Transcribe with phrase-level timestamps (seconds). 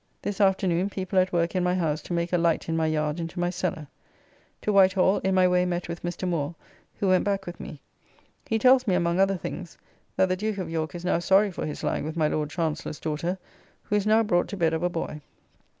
[0.23, 3.19] This afternoon people at work in my house to make a light in my yard
[3.19, 3.85] into my cellar.
[4.63, 6.27] To White Hall, in my way met with Mr.
[6.27, 6.55] Moore,
[6.95, 7.83] who went back with me.
[8.47, 9.77] He tells me, among other things,
[10.15, 12.99] that the Duke of York is now sorry for his lying with my Lord Chancellor's
[12.99, 13.37] daughter,
[13.83, 15.21] who is now brought to bed of a boy.